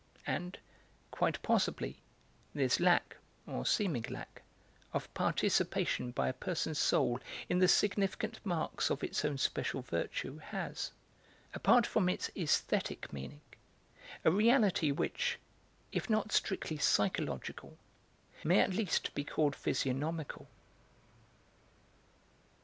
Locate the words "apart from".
11.53-12.09